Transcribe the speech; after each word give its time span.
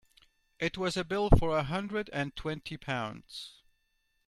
It 0.57 0.79
was 0.79 0.97
a 0.97 1.03
bill 1.03 1.29
for 1.37 1.55
a 1.55 1.61
hundred 1.61 2.09
and 2.11 2.35
twenty 2.35 2.75
pounds. 2.75 3.61